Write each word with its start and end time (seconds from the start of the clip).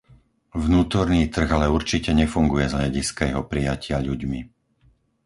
Vnútorný 0.65 1.21
trh 1.35 1.45
ale 1.57 1.67
určite 1.77 2.09
nefunguje 2.21 2.65
z 2.67 2.73
hľadiska 2.79 3.21
jeho 3.29 3.43
prijatia 3.51 3.97
ľuďmi. 4.07 4.39